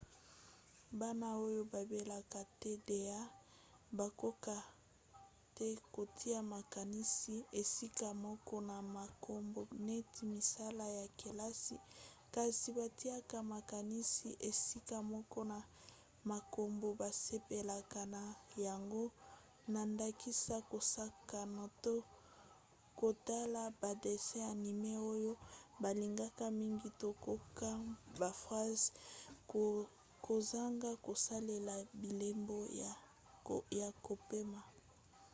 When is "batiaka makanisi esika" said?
12.77-14.97